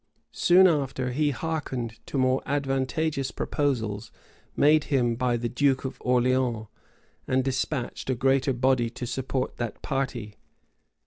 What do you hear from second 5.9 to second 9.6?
Orleans, and despatched a greater body to support